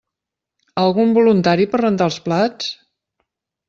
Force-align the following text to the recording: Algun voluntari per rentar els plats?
Algun 0.85 1.13
voluntari 1.19 1.71
per 1.75 1.83
rentar 1.85 2.11
els 2.13 2.21
plats? 2.29 2.77